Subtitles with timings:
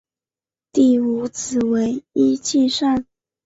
[0.71, 3.05] 第五子为尹继善。